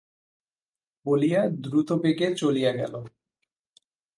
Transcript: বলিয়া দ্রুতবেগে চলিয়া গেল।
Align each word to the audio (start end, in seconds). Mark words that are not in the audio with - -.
বলিয়া 1.05 1.41
দ্রুতবেগে 1.63 2.27
চলিয়া 2.35 2.71
গেল। 2.71 2.93